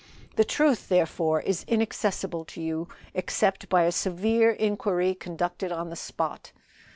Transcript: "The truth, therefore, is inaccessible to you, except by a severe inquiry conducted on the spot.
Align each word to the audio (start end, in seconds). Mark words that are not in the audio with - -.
"The 0.35 0.43
truth, 0.43 0.89
therefore, 0.89 1.41
is 1.41 1.63
inaccessible 1.67 2.43
to 2.45 2.59
you, 2.59 2.87
except 3.13 3.69
by 3.69 3.83
a 3.83 3.91
severe 3.91 4.49
inquiry 4.49 5.13
conducted 5.13 5.71
on 5.71 5.91
the 5.91 5.95
spot. 5.95 6.51